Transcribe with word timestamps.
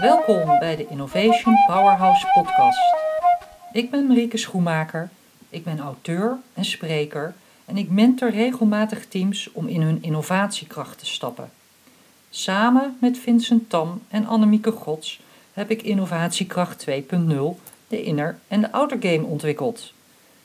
Welkom 0.00 0.58
bij 0.58 0.76
de 0.76 0.86
Innovation 0.86 1.54
Powerhouse 1.66 2.26
podcast. 2.34 2.78
Ik 3.72 3.90
ben 3.90 4.06
Marieke 4.06 4.36
Schoemaker, 4.36 5.10
ik 5.48 5.64
ben 5.64 5.78
auteur 5.78 6.38
en 6.54 6.64
spreker 6.64 7.34
en 7.64 7.76
ik 7.76 7.90
mentor 7.90 8.30
regelmatig 8.30 9.06
teams 9.06 9.52
om 9.52 9.66
in 9.66 9.82
hun 9.82 10.02
innovatiekracht 10.02 10.98
te 10.98 11.06
stappen. 11.06 11.50
Samen 12.30 12.96
met 13.00 13.18
Vincent 13.18 13.70
Tam 13.70 14.02
en 14.08 14.26
Annemieke 14.26 14.70
Gods 14.70 15.20
heb 15.52 15.70
ik 15.70 15.82
Innovatiekracht 15.82 16.86
2.0, 16.90 17.60
de 17.88 18.02
inner- 18.02 18.38
en 18.48 18.60
de 18.60 18.72
outer 18.72 18.98
game 19.00 19.24
ontwikkeld. 19.24 19.92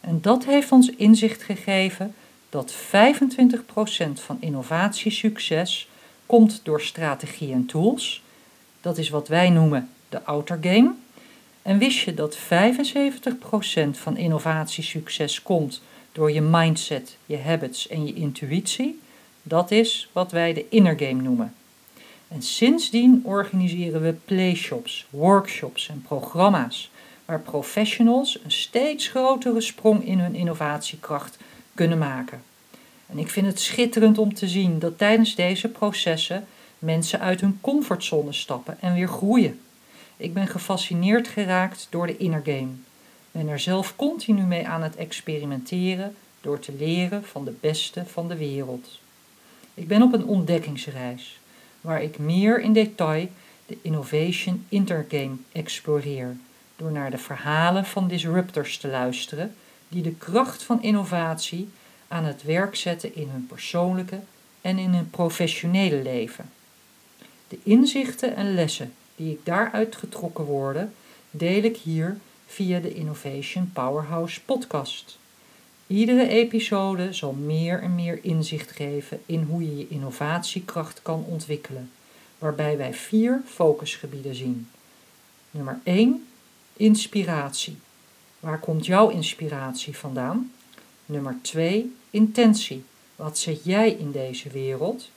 En 0.00 0.18
dat 0.20 0.44
heeft 0.44 0.72
ons 0.72 0.90
inzicht 0.90 1.42
gegeven 1.42 2.14
dat 2.48 2.72
25% 2.72 4.20
van 4.20 4.36
innovatiesucces 4.40 5.88
komt 6.26 6.60
door 6.62 6.80
strategie 6.80 7.52
en 7.52 7.66
tools. 7.66 8.24
Dat 8.86 8.98
is 8.98 9.08
wat 9.08 9.28
wij 9.28 9.50
noemen 9.50 9.88
de 10.08 10.22
outer 10.24 10.58
game. 10.60 10.92
En 11.62 11.78
wist 11.78 11.98
je 11.98 12.14
dat 12.14 12.36
75% 12.36 12.40
van 13.90 14.16
innovatiesucces 14.16 15.42
komt 15.42 15.82
door 16.12 16.32
je 16.32 16.40
mindset, 16.40 17.16
je 17.26 17.38
habits 17.38 17.88
en 17.88 18.06
je 18.06 18.14
intuïtie? 18.14 19.00
Dat 19.42 19.70
is 19.70 20.08
wat 20.12 20.32
wij 20.32 20.52
de 20.52 20.66
inner 20.68 20.98
game 20.98 21.22
noemen. 21.22 21.54
En 22.28 22.42
sindsdien 22.42 23.20
organiseren 23.24 24.02
we 24.02 24.12
playshops, 24.24 25.06
workshops 25.10 25.88
en 25.88 26.02
programma's 26.06 26.90
waar 27.24 27.40
professionals 27.40 28.38
een 28.44 28.52
steeds 28.52 29.08
grotere 29.08 29.60
sprong 29.60 30.04
in 30.04 30.18
hun 30.18 30.34
innovatiekracht 30.34 31.38
kunnen 31.74 31.98
maken. 31.98 32.42
En 33.06 33.18
ik 33.18 33.30
vind 33.30 33.46
het 33.46 33.60
schitterend 33.60 34.18
om 34.18 34.34
te 34.34 34.48
zien 34.48 34.78
dat 34.78 34.98
tijdens 34.98 35.34
deze 35.34 35.68
processen 35.68 36.46
mensen 36.78 37.20
uit 37.20 37.40
hun 37.40 37.58
comfortzone 37.60 38.32
stappen 38.32 38.76
en 38.80 38.94
weer 38.94 39.08
groeien. 39.08 39.60
Ik 40.16 40.34
ben 40.34 40.46
gefascineerd 40.46 41.28
geraakt 41.28 41.86
door 41.90 42.06
de 42.06 42.16
inner 42.16 42.42
game. 42.44 42.72
Ben 43.30 43.48
er 43.48 43.58
zelf 43.58 43.96
continu 43.96 44.42
mee 44.42 44.66
aan 44.66 44.82
het 44.82 44.96
experimenteren 44.96 46.16
door 46.40 46.58
te 46.58 46.72
leren 46.78 47.24
van 47.24 47.44
de 47.44 47.54
beste 47.60 48.06
van 48.06 48.28
de 48.28 48.36
wereld. 48.36 49.00
Ik 49.74 49.88
ben 49.88 50.02
op 50.02 50.12
een 50.12 50.26
ontdekkingsreis 50.26 51.40
waar 51.80 52.02
ik 52.02 52.18
meer 52.18 52.60
in 52.60 52.72
detail 52.72 53.28
de 53.66 53.78
Innovation 53.82 54.66
Intergame 54.68 55.36
exploreer 55.52 56.36
door 56.76 56.92
naar 56.92 57.10
de 57.10 57.18
verhalen 57.18 57.84
van 57.84 58.08
disruptors 58.08 58.78
te 58.78 58.88
luisteren 58.88 59.54
die 59.88 60.02
de 60.02 60.14
kracht 60.14 60.62
van 60.62 60.82
innovatie 60.82 61.68
aan 62.08 62.24
het 62.24 62.42
werk 62.42 62.76
zetten 62.76 63.14
in 63.14 63.28
hun 63.28 63.46
persoonlijke 63.46 64.20
en 64.60 64.78
in 64.78 64.90
hun 64.90 65.10
professionele 65.10 66.02
leven. 66.02 66.50
De 67.56 67.70
inzichten 67.70 68.36
en 68.36 68.54
lessen 68.54 68.94
die 69.14 69.32
ik 69.32 69.38
daaruit 69.42 69.96
getrokken 69.96 70.44
worden, 70.44 70.94
deel 71.30 71.62
ik 71.62 71.76
hier 71.76 72.18
via 72.46 72.80
de 72.80 72.94
Innovation 72.94 73.70
Powerhouse 73.72 74.40
podcast. 74.40 75.18
Iedere 75.86 76.28
episode 76.28 77.12
zal 77.12 77.32
meer 77.32 77.82
en 77.82 77.94
meer 77.94 78.18
inzicht 78.22 78.70
geven 78.70 79.22
in 79.26 79.42
hoe 79.42 79.62
je 79.62 79.76
je 79.76 79.88
innovatiekracht 79.88 81.02
kan 81.02 81.24
ontwikkelen, 81.28 81.90
waarbij 82.38 82.76
wij 82.76 82.94
vier 82.94 83.42
focusgebieden 83.46 84.34
zien. 84.34 84.68
Nummer 85.50 85.80
1 85.82 86.26
Inspiratie. 86.72 87.76
Waar 88.40 88.60
komt 88.60 88.86
jouw 88.86 89.08
inspiratie 89.08 89.96
vandaan? 89.96 90.52
Nummer 91.06 91.38
2. 91.42 91.96
Intentie. 92.10 92.84
Wat 93.16 93.38
zet 93.38 93.64
jij 93.64 93.90
in 93.90 94.10
deze 94.10 94.48
wereld? 94.48 95.10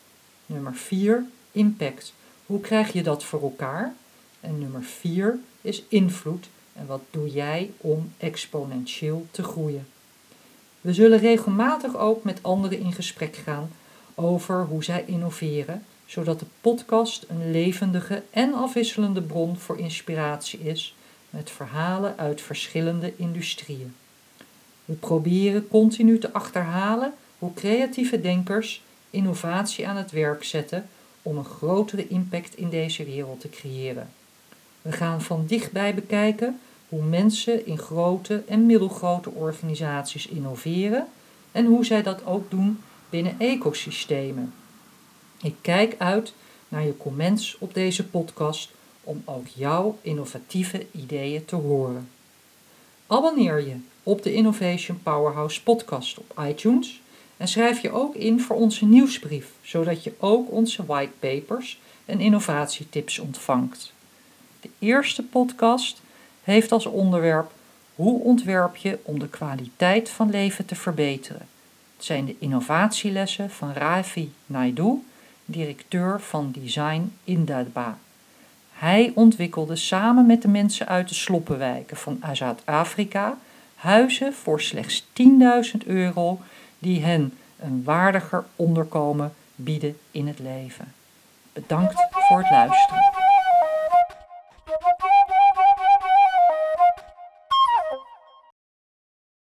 Nummer 0.45 0.75
4. 0.75 1.25
Impact. 1.51 2.13
Hoe 2.49 2.59
krijg 2.59 2.93
je 2.93 3.03
dat 3.03 3.23
voor 3.23 3.41
elkaar? 3.41 3.93
En 4.39 4.59
nummer 4.59 4.83
4 4.83 5.39
is 5.61 5.83
invloed. 5.87 6.49
En 6.73 6.85
wat 6.85 7.01
doe 7.11 7.29
jij 7.29 7.71
om 7.77 8.11
exponentieel 8.17 9.27
te 9.31 9.43
groeien? 9.43 9.87
We 10.81 10.93
zullen 10.93 11.19
regelmatig 11.19 11.97
ook 11.97 12.23
met 12.23 12.43
anderen 12.43 12.79
in 12.79 12.93
gesprek 12.93 13.35
gaan 13.35 13.71
over 14.15 14.63
hoe 14.65 14.83
zij 14.83 15.03
innoveren, 15.05 15.85
zodat 16.05 16.39
de 16.39 16.45
podcast 16.61 17.25
een 17.27 17.51
levendige 17.51 18.23
en 18.29 18.53
afwisselende 18.53 19.21
bron 19.21 19.57
voor 19.57 19.79
inspiratie 19.79 20.59
is 20.59 20.95
met 21.29 21.51
verhalen 21.51 22.17
uit 22.17 22.41
verschillende 22.41 23.13
industrieën. 23.15 23.95
We 24.85 24.93
proberen 24.93 25.67
continu 25.67 26.19
te 26.19 26.33
achterhalen 26.33 27.13
hoe 27.39 27.53
creatieve 27.53 28.21
denkers 28.21 28.83
innovatie 29.09 29.87
aan 29.87 29.97
het 29.97 30.11
werk 30.11 30.43
zetten 30.43 30.89
om 31.21 31.37
een 31.37 31.45
grotere 31.45 32.07
impact 32.07 32.57
in 32.57 32.69
deze 32.69 33.03
wereld 33.03 33.41
te 33.41 33.49
creëren. 33.49 34.09
We 34.81 34.91
gaan 34.91 35.21
van 35.21 35.45
dichtbij 35.45 35.93
bekijken 35.93 36.59
hoe 36.89 37.03
mensen 37.03 37.65
in 37.65 37.77
grote 37.77 38.43
en 38.47 38.65
middelgrote 38.65 39.29
organisaties 39.29 40.27
innoveren 40.27 41.07
en 41.51 41.65
hoe 41.65 41.85
zij 41.85 42.03
dat 42.03 42.25
ook 42.25 42.49
doen 42.49 42.79
binnen 43.09 43.35
ecosystemen. 43.39 44.53
Ik 45.41 45.55
kijk 45.61 45.95
uit 45.97 46.33
naar 46.67 46.85
je 46.85 46.97
comments 46.97 47.57
op 47.59 47.73
deze 47.73 48.07
podcast 48.07 48.71
om 49.03 49.21
ook 49.25 49.47
jouw 49.47 49.97
innovatieve 50.01 50.85
ideeën 50.91 51.45
te 51.45 51.55
horen. 51.55 52.09
Abonneer 53.07 53.67
je 53.67 53.75
op 54.03 54.23
de 54.23 54.33
Innovation 54.33 55.03
Powerhouse 55.03 55.63
podcast 55.63 56.17
op 56.17 56.41
iTunes 56.47 57.01
en 57.39 57.47
schrijf 57.47 57.81
je 57.81 57.91
ook 57.91 58.15
in 58.15 58.41
voor 58.41 58.55
onze 58.55 58.85
nieuwsbrief, 58.85 59.47
zodat 59.61 60.03
je 60.03 60.13
ook 60.19 60.51
onze 60.51 60.85
whitepapers 60.85 61.79
en 62.05 62.19
innovatietips 62.19 63.19
ontvangt. 63.19 63.93
De 64.61 64.69
eerste 64.79 65.23
podcast 65.23 66.01
heeft 66.43 66.71
als 66.71 66.85
onderwerp 66.85 67.51
Hoe 67.95 68.23
ontwerp 68.23 68.75
je 68.75 68.99
om 69.03 69.19
de 69.19 69.27
kwaliteit 69.27 70.09
van 70.09 70.29
leven 70.29 70.65
te 70.65 70.75
verbeteren? 70.75 71.47
Het 71.95 72.05
zijn 72.05 72.25
de 72.25 72.35
innovatielessen 72.39 73.49
van 73.49 73.73
Ravi 73.73 74.31
Naidu, 74.45 75.03
directeur 75.45 76.21
van 76.21 76.51
Design 76.61 77.13
Indaba. 77.23 77.97
Hij 78.73 79.11
ontwikkelde 79.15 79.75
samen 79.75 80.25
met 80.25 80.41
de 80.41 80.47
mensen 80.47 80.87
uit 80.87 81.09
de 81.09 81.15
sloppenwijken 81.15 81.97
van 81.97 82.21
Zuid-Afrika 82.33 83.37
huizen 83.75 84.33
voor 84.33 84.61
slechts 84.61 85.05
10.000 85.73 85.85
euro 85.85 86.39
die 86.79 87.03
hen 87.03 87.37
een 87.59 87.83
waardiger 87.83 88.43
onderkomen 88.55 89.33
bieden 89.55 89.97
in 90.11 90.27
het 90.27 90.39
leven. 90.39 90.93
Bedankt 91.53 91.93
voor 92.27 92.37
het 92.37 92.51
luisteren. 92.51 93.08